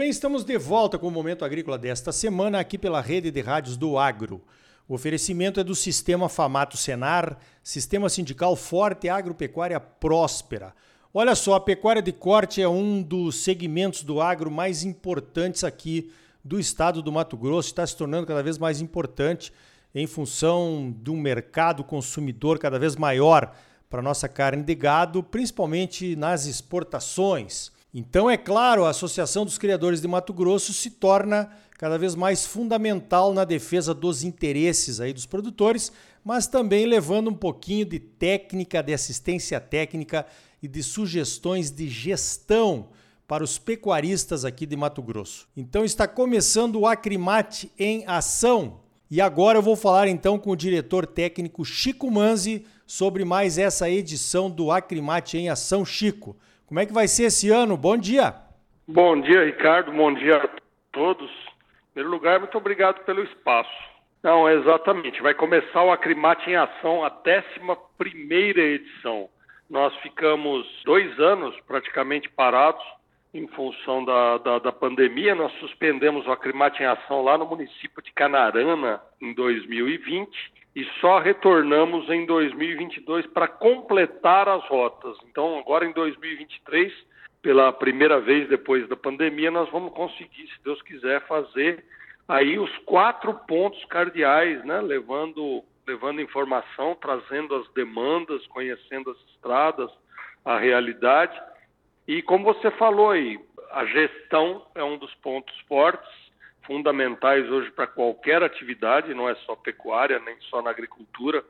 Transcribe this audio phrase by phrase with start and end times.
[0.00, 3.76] bem, estamos de volta com o Momento Agrícola desta semana aqui pela rede de rádios
[3.76, 4.40] do Agro.
[4.88, 10.74] O oferecimento é do Sistema Famato Senar, Sistema Sindical Forte Agropecuária Próspera.
[11.12, 16.10] Olha só, a pecuária de corte é um dos segmentos do agro mais importantes aqui
[16.42, 19.52] do estado do Mato Grosso, está se tornando cada vez mais importante
[19.94, 23.54] em função de um mercado consumidor cada vez maior
[23.90, 27.70] para nossa carne de gado, principalmente nas exportações.
[27.92, 32.46] Então, é claro, a Associação dos Criadores de Mato Grosso se torna cada vez mais
[32.46, 35.90] fundamental na defesa dos interesses aí dos produtores,
[36.24, 40.26] mas também levando um pouquinho de técnica, de assistência técnica
[40.62, 42.90] e de sugestões de gestão
[43.26, 45.48] para os pecuaristas aqui de Mato Grosso.
[45.56, 48.80] Então está começando o Acrimate em ação.
[49.10, 53.88] E agora eu vou falar então com o diretor técnico Chico Manzi sobre mais essa
[53.88, 56.36] edição do Acrimate em ação, Chico.
[56.70, 57.76] Como é que vai ser esse ano?
[57.76, 58.32] Bom dia.
[58.86, 59.90] Bom dia, Ricardo.
[59.90, 60.48] Bom dia a
[60.92, 61.28] todos.
[61.28, 63.68] Em primeiro lugar, muito obrigado pelo espaço.
[64.22, 65.20] Não, exatamente.
[65.20, 69.28] Vai começar o Acrimate em Ação, a 11 edição.
[69.68, 72.84] Nós ficamos dois anos praticamente parados
[73.32, 75.34] em função da, da, da, pandemia.
[75.34, 80.28] Nós suspendemos o Acrimate em Ação lá no município de Canarana em 2020
[80.74, 85.16] e só retornamos em 2022 para completar as rotas.
[85.28, 86.92] Então, agora em 2023,
[87.42, 91.84] pela primeira vez depois da pandemia, nós vamos conseguir, se Deus quiser, fazer
[92.28, 94.80] aí os quatro pontos cardeais, né?
[94.80, 99.90] levando, levando informação, trazendo as demandas, conhecendo as estradas,
[100.44, 101.36] a realidade.
[102.10, 103.38] E como você falou aí,
[103.70, 106.10] a gestão é um dos pontos fortes
[106.66, 111.44] fundamentais hoje para qualquer atividade, não é só pecuária, nem só na agricultura,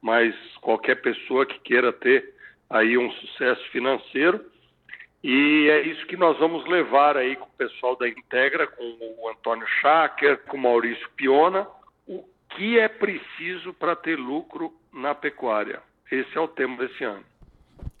[0.00, 2.32] mas qualquer pessoa que queira ter
[2.70, 4.40] aí um sucesso financeiro.
[5.20, 8.84] E é isso que nós vamos levar aí com o pessoal da Integra, com
[9.18, 11.66] o Antônio Schacker, com o Maurício Piona,
[12.06, 15.82] o que é preciso para ter lucro na pecuária.
[16.08, 17.24] Esse é o tema desse ano.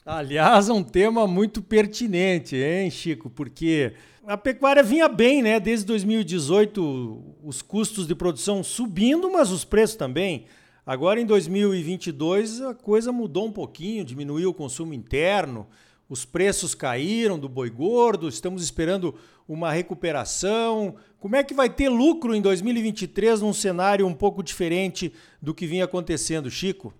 [0.06, 3.30] Aliás, um tema muito pertinente, hein, Chico?
[3.30, 3.94] Porque
[4.26, 5.58] a pecuária vinha bem, né?
[5.58, 10.44] Desde 2018, os custos de produção subindo, mas os preços também.
[10.84, 15.66] Agora, em 2022, a coisa mudou um pouquinho, diminuiu o consumo interno,
[16.06, 19.14] os preços caíram do boi gordo, estamos esperando
[19.48, 20.96] uma recuperação.
[21.18, 25.66] Como é que vai ter lucro em 2023 num cenário um pouco diferente do que
[25.66, 26.92] vinha acontecendo, Chico?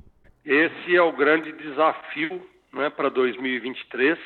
[0.43, 4.19] Esse é o grande desafio né, para 2023,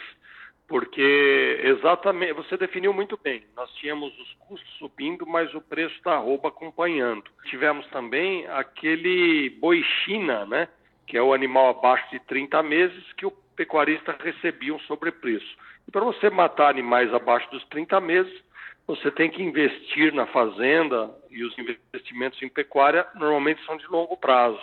[0.66, 6.16] porque exatamente, você definiu muito bem, nós tínhamos os custos subindo, mas o preço da
[6.18, 7.24] roupa acompanhando.
[7.44, 10.68] Tivemos também aquele boi China, né,
[11.06, 15.56] que é o animal abaixo de 30 meses, que o pecuarista recebia um sobrepreço.
[15.86, 18.48] E para você matar animais abaixo dos 30 meses,
[18.86, 24.16] você tem que investir na fazenda e os investimentos em pecuária normalmente são de longo
[24.16, 24.60] prazo.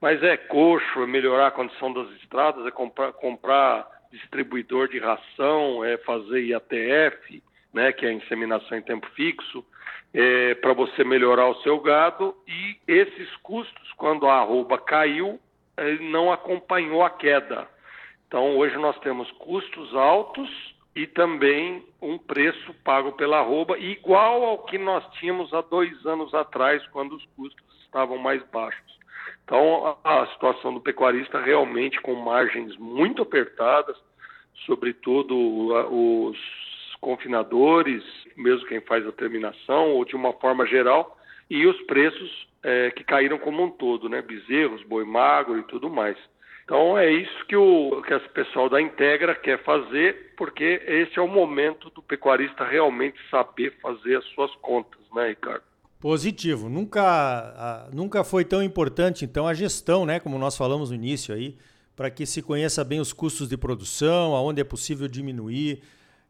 [0.00, 5.84] Mas é coxo, é melhorar a condição das estradas, é comprar, comprar distribuidor de ração,
[5.84, 9.64] é fazer IATF, né, que é a inseminação em tempo fixo,
[10.12, 12.34] é, para você melhorar o seu gado.
[12.48, 15.38] E esses custos, quando a arroba caiu,
[15.76, 17.68] ele não acompanhou a queda.
[18.26, 20.48] Então, hoje nós temos custos altos
[20.94, 26.32] e também um preço pago pela arroba igual ao que nós tínhamos há dois anos
[26.34, 28.99] atrás, quando os custos estavam mais baixos.
[29.50, 33.96] Então, a, situação do pecuarista realmente com margens muito apertadas,
[34.64, 35.34] sobretudo
[35.90, 36.38] os
[37.00, 38.04] confinadores,
[38.36, 41.18] mesmo quem faz a terminação, ou de uma forma geral,
[41.50, 44.22] e os preços é, que caíram como um todo, né?
[44.22, 46.16] Bezerros, boi magro e tudo mais.
[46.62, 51.22] Então é isso que o que esse pessoal da Integra quer fazer, porque esse é
[51.22, 55.69] o momento do pecuarista realmente saber fazer as suas contas, né, Ricardo?
[56.00, 56.70] Positivo.
[56.70, 60.18] Nunca, nunca foi tão importante, então, a gestão, né?
[60.18, 61.58] Como nós falamos no início aí,
[61.94, 65.82] para que se conheça bem os custos de produção, aonde é possível diminuir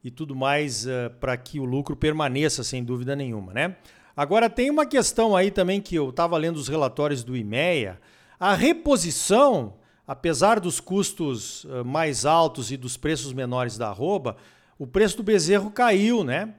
[0.03, 3.77] e tudo mais, uh, para que o lucro permaneça, sem dúvida nenhuma, né?
[4.17, 8.01] Agora, tem uma questão aí também que eu estava lendo os relatórios do IMEA.
[8.41, 9.75] A reposição,
[10.05, 14.37] apesar dos custos uh, mais altos e dos preços menores da arroba,
[14.77, 16.55] o preço do bezerro caiu, né?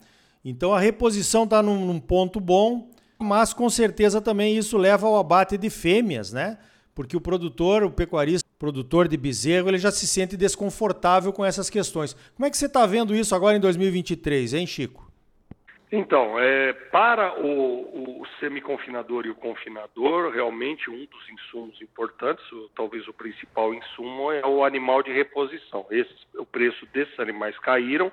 [0.46, 2.90] Então a reposição está num, num ponto bom
[3.24, 6.58] mas com certeza também isso leva ao abate de fêmeas, né?
[6.94, 11.46] Porque o produtor, o pecuarista, o produtor de bezerro, ele já se sente desconfortável com
[11.46, 12.14] essas questões.
[12.36, 15.12] Como é que você está vendo isso agora em 2023, hein, Chico?
[15.92, 23.06] Então, é, para o, o semiconfinador e o confinador, realmente um dos insumos importantes, talvez
[23.10, 25.86] o principal insumo, é o animal de reposição.
[25.92, 28.10] Esse, o preço desses animais caíram,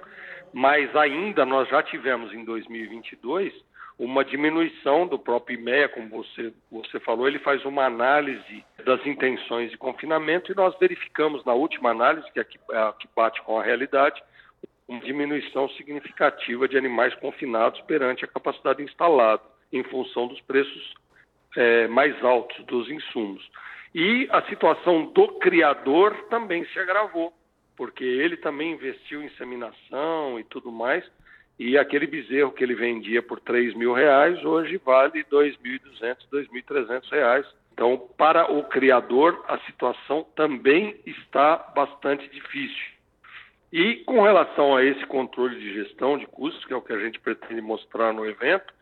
[0.52, 3.54] mas ainda nós já tivemos em 2022
[3.98, 9.72] uma diminuição do próprio IMEA, como você, você falou, ele faz uma análise das intenções
[9.72, 13.58] de confinamento e nós verificamos na última análise, que, é que, é que bate com
[13.58, 14.22] a realidade,
[14.86, 19.42] uma diminuição significativa de animais confinados perante a capacidade instalada,
[19.72, 20.94] em função dos preços
[21.56, 23.50] é, mais altos dos insumos.
[23.94, 27.32] E a situação do criador também se agravou,
[27.76, 31.04] porque ele também investiu em inseminação e tudo mais,
[31.58, 37.46] e aquele bezerro que ele vendia por 3 mil reais, hoje vale 2.200, 2.300 reais.
[37.72, 42.98] Então, para o criador, a situação também está bastante difícil.
[43.72, 46.98] E com relação a esse controle de gestão de custos, que é o que a
[46.98, 48.72] gente pretende mostrar no evento,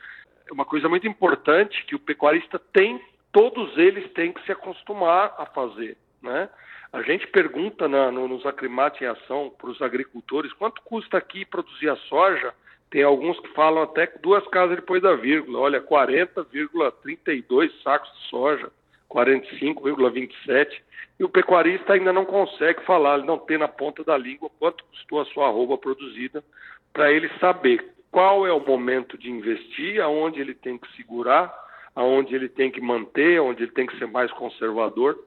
[0.48, 3.00] é uma coisa muito importante que o pecuarista tem,
[3.32, 5.96] todos eles têm que se acostumar a fazer.
[6.22, 6.48] Né?
[6.92, 11.44] A gente pergunta na, no, nos acrimates em ação para os agricultores quanto custa aqui
[11.44, 12.54] produzir a soja.
[12.90, 15.58] Tem alguns que falam até duas casas depois da vírgula.
[15.60, 18.70] Olha, 40,32 sacos de soja,
[19.10, 20.86] 45,27
[21.18, 24.84] e o pecuarista ainda não consegue falar, ele não tem na ponta da língua quanto
[24.84, 26.44] custou a sua arroba produzida,
[26.92, 31.54] para ele saber qual é o momento de investir, aonde ele tem que segurar,
[31.94, 35.18] aonde ele tem que manter, aonde ele tem que ser mais conservador.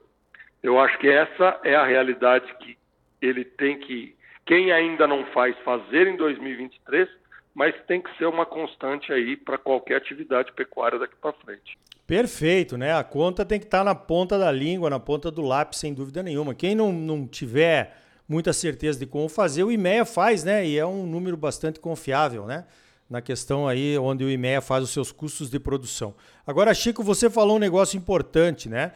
[0.62, 2.78] Eu acho que essa é a realidade que
[3.20, 4.14] ele tem que,
[4.46, 7.08] quem ainda não faz, fazer em 2023,
[7.54, 11.76] mas tem que ser uma constante aí para qualquer atividade pecuária daqui para frente.
[12.06, 12.92] Perfeito, né?
[12.92, 15.94] A conta tem que estar tá na ponta da língua, na ponta do lápis, sem
[15.94, 16.54] dúvida nenhuma.
[16.54, 17.96] Quem não, não tiver
[18.28, 20.66] muita certeza de como fazer, o IMEA faz, né?
[20.66, 22.64] E é um número bastante confiável, né?
[23.08, 26.14] Na questão aí onde o IMEA faz os seus custos de produção.
[26.46, 28.92] Agora, Chico, você falou um negócio importante, né?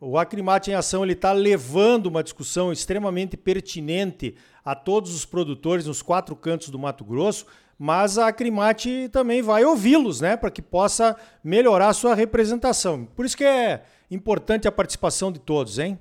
[0.00, 5.86] O Acrimate em Ação ele está levando uma discussão extremamente pertinente a todos os produtores
[5.86, 7.46] nos quatro cantos do Mato Grosso
[7.78, 13.06] mas a Acrimate também vai ouvi-los, né, para que possa melhorar a sua representação.
[13.06, 15.98] Por isso que é importante a participação de todos, hein?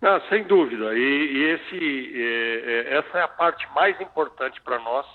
[0.00, 0.94] Não, sem dúvida.
[0.94, 5.06] E, e esse, é, é, essa é a parte mais importante para nós,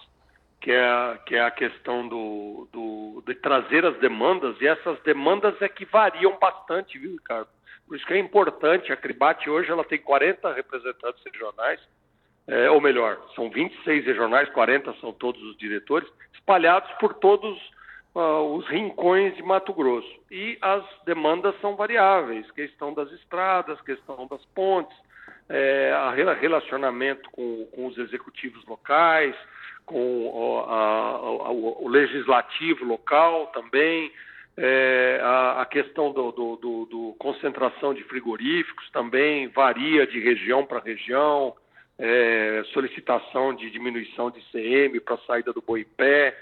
[0.61, 4.99] que é, a, que é a questão do, do, de trazer as demandas, e essas
[5.01, 7.47] demandas é que variam bastante, viu, Ricardo?
[7.87, 11.79] Por isso que é importante, a Cribate hoje ela tem 40 representantes regionais,
[12.49, 17.55] é, ou melhor, são 26 regionais, 40 são todos os diretores, espalhados por todos
[18.15, 20.09] uh, os rincões de Mato Grosso.
[20.31, 24.97] E as demandas são variáveis, questão das estradas, questão das pontes,
[25.47, 25.93] é,
[26.41, 29.35] relacionamento com, com, os executivos locais,
[29.85, 34.11] com a, a, o legislativo local também,
[34.57, 40.65] é, a, a, questão do, do, do, do, concentração de frigoríficos também varia de região
[40.65, 41.55] para região,
[41.99, 46.35] é, solicitação de diminuição de CM para saída do boi pé.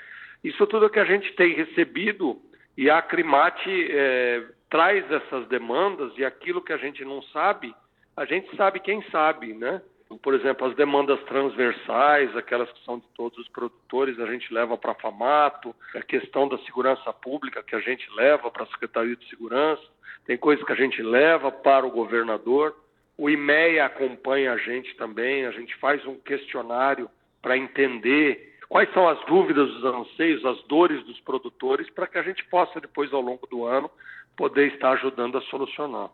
[0.43, 2.39] Isso tudo que a gente tem recebido
[2.77, 7.73] e a Acrimate é, traz essas demandas e aquilo que a gente não sabe,
[8.15, 9.81] a gente sabe quem sabe, né?
[10.21, 14.77] Por exemplo, as demandas transversais, aquelas que são de todos os produtores, a gente leva
[14.77, 19.15] para a FAMATO, a questão da segurança pública que a gente leva para a Secretaria
[19.15, 19.83] de Segurança,
[20.25, 22.75] tem coisas que a gente leva para o governador.
[23.17, 27.09] O IMEA acompanha a gente também, a gente faz um questionário
[27.41, 32.21] para entender quais são as dúvidas, os anseios, as dores dos produtores, para que a
[32.21, 33.89] gente possa, depois, ao longo do ano,
[34.35, 36.09] poder estar ajudando a solucionar.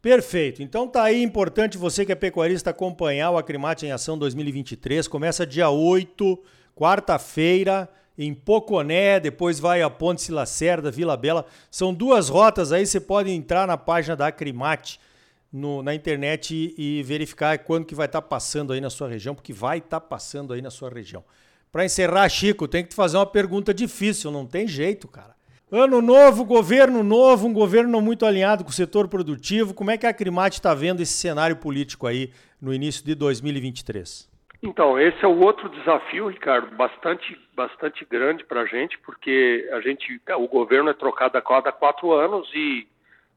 [0.00, 0.62] Perfeito.
[0.62, 5.08] Então tá aí importante você que é pecuarista acompanhar o Acrimate em Ação 2023.
[5.08, 6.38] Começa dia 8,
[6.74, 11.44] quarta-feira, em Poconé, depois vai a Ponte Lacerda, Vila Bela.
[11.70, 14.98] São duas rotas aí, você pode entrar na página da Acrimate
[15.52, 19.08] no, na internet e, e, verificar quando que vai estar tá passando aí na sua
[19.08, 21.24] região, porque vai estar tá passando aí na sua região.
[21.72, 25.36] Para encerrar, Chico, tem que te fazer uma pergunta difícil, não tem jeito, cara.
[25.70, 29.74] Ano novo, governo novo, um governo muito alinhado com o setor produtivo.
[29.74, 34.28] Como é que a Acrimate está vendo esse cenário político aí no início de 2023?
[34.62, 39.80] Então, esse é o outro desafio, Ricardo, bastante, bastante grande para a gente, porque a
[39.80, 42.88] gente, o governo é trocado a cada quatro anos e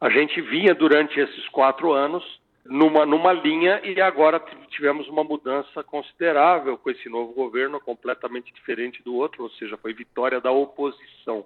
[0.01, 5.83] a gente vinha durante esses quatro anos numa, numa linha e agora tivemos uma mudança
[5.83, 11.45] considerável com esse novo governo, completamente diferente do outro, ou seja, foi vitória da oposição.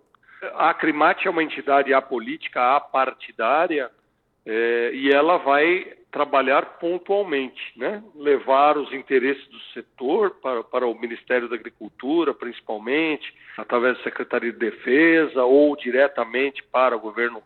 [0.53, 3.91] A Acrimate é uma entidade apolítica, apartidária,
[4.45, 8.01] é, e ela vai trabalhar pontualmente, né?
[8.15, 14.53] levar os interesses do setor para, para o Ministério da Agricultura, principalmente, através da Secretaria
[14.53, 17.43] de Defesa ou diretamente para o governo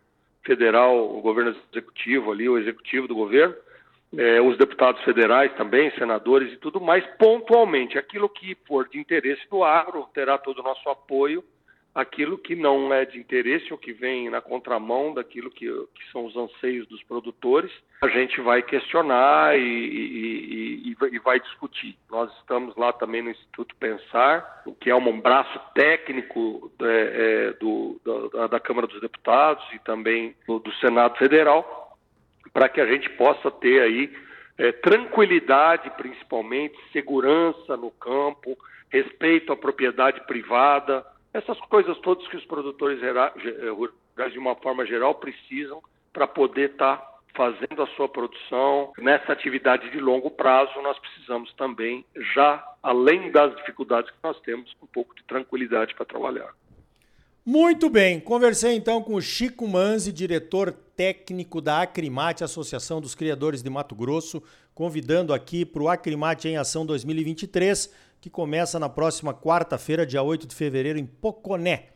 [0.49, 3.53] federal, o governo executivo ali, o executivo do governo,
[4.17, 7.99] é, os deputados federais também, senadores e tudo mais, pontualmente.
[7.99, 11.43] Aquilo que for de interesse do agro terá todo o nosso apoio
[11.93, 16.25] aquilo que não é de interesse ou que vem na contramão daquilo que, que são
[16.25, 21.97] os anseios dos produtores, a gente vai questionar e, e, e, e, vai discutir.
[22.09, 27.99] Nós estamos lá também no Instituto Pensar, que é um braço técnico é, é, do,
[28.33, 31.97] da, da, Câmara dos Deputados e também do, do Senado Federal,
[32.53, 34.13] para que a gente possa ter aí
[34.57, 38.57] é, tranquilidade, principalmente, segurança no campo,
[38.89, 44.85] respeito à propriedade privada, essas coisas todas que os produtores eh, rurais, de uma forma
[44.85, 45.81] geral, precisam
[46.11, 48.91] para poder estar tá fazendo a sua produção.
[48.97, 54.75] Nessa atividade de longo prazo, nós precisamos também, já além das dificuldades que nós temos,
[54.81, 56.53] um pouco de tranquilidade para trabalhar.
[57.45, 63.63] Muito bem, conversei então com o Chico Manzi, diretor técnico da Acrimate, Associação dos Criadores
[63.63, 64.43] de Mato Grosso,
[64.79, 70.47] convidando aqui para o Acrimate em Ação 2023 que começa na próxima quarta-feira, dia 8
[70.47, 71.89] de fevereiro, em Poconé.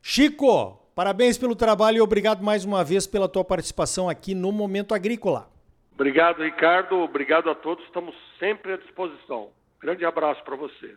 [0.00, 4.94] Chico, parabéns pelo trabalho e obrigado mais uma vez pela tua participação aqui no Momento
[4.94, 5.50] Agrícola.
[5.94, 6.94] Obrigado, Ricardo.
[6.98, 7.84] Obrigado a todos.
[7.86, 9.48] Estamos sempre à disposição.
[9.80, 10.94] Grande abraço para você.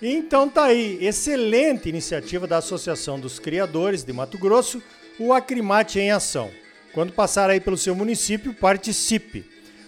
[0.00, 4.82] Então tá aí, excelente iniciativa da Associação dos Criadores de Mato Grosso,
[5.20, 6.50] o Acrimate em Ação.
[6.98, 9.44] Quando passar aí pelo seu município, participe.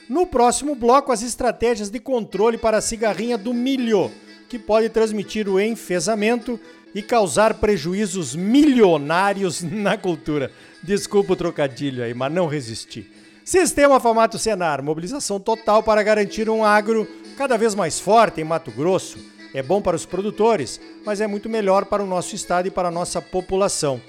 [0.08, 4.12] No próximo bloco, as estratégias de controle para a cigarrinha do milho,
[4.48, 6.60] que pode transmitir o enfesamento
[6.94, 10.52] e causar prejuízos milionários na cultura.
[10.84, 13.10] Desculpa o trocadilho aí, mas não resisti.
[13.44, 18.70] Sistema Famato Senar, mobilização total para garantir um agro cada vez mais forte em Mato
[18.70, 19.18] Grosso.
[19.52, 22.86] É bom para os produtores, mas é muito melhor para o nosso estado e para
[22.86, 24.00] a nossa população.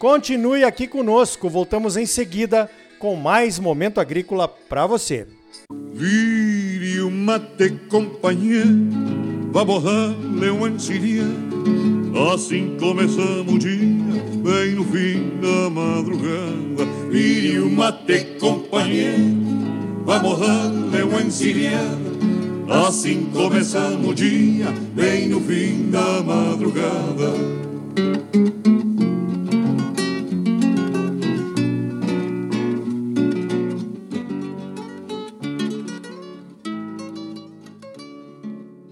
[0.00, 5.26] Continue aqui conosco, voltamos em seguida com mais momento agrícola para você.
[5.92, 8.70] Vire um mate, companheiro,
[9.52, 11.26] vamos darle uma encilha.
[12.32, 16.90] Assim começamos o dia, bem no fim da madrugada.
[17.10, 19.36] Vire um mate, companheiro,
[20.06, 22.10] vamos darle uma encilhada.
[22.88, 27.60] Assim começamos o dia, bem no fim da madrugada.